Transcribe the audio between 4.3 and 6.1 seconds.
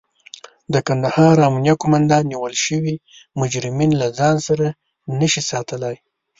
سره نشي ساتلای.